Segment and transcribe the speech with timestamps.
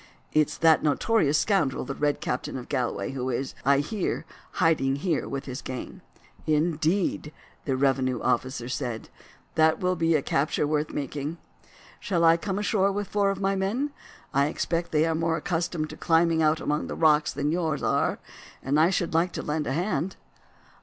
[0.33, 5.29] It's that notorious scoundrel the Red Captain of Galway who is, I hear, hiding here
[5.29, 6.01] with his gang."
[6.47, 7.31] "Indeed!"
[7.65, 9.09] the revenue officer said;
[9.53, 11.37] "that will be a capture worth making.
[11.99, 13.91] Shall I come ashore with four of my men?
[14.33, 18.17] I expect they are more accustomed to climbing about among the rocks than yours are,
[18.63, 20.15] and I should like to lend a hand."